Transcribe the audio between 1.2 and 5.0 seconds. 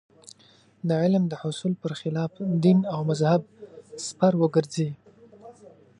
د حصول پر خلاف دین او مذهب سپر وګرځي.